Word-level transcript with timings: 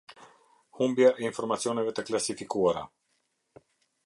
Humbja 0.79 1.11
e 1.19 1.27
Informacioneve 1.31 1.95
të 1.99 2.07
Klasifikuara. 2.09 2.85